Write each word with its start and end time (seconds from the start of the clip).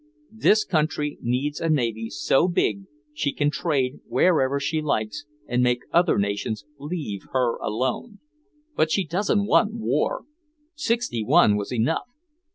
This 0.33 0.65
country 0.65 1.19
needs 1.21 1.61
a 1.61 1.69
navy 1.69 2.09
so 2.09 2.47
big 2.47 2.85
she 3.13 3.31
can 3.31 3.51
trade 3.51 3.99
wherever 4.07 4.59
she 4.59 4.81
likes 4.81 5.25
and 5.45 5.61
make 5.61 5.81
other 5.93 6.17
nations 6.17 6.65
leave 6.79 7.27
her 7.33 7.57
alone! 7.57 8.17
But 8.75 8.89
she 8.89 9.05
doesn't 9.05 9.45
want 9.45 9.75
war! 9.75 10.23
Sixty 10.73 11.23
One 11.23 11.55
was 11.55 11.71
enough! 11.71 12.07